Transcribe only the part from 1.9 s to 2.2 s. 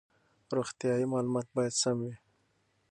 وي.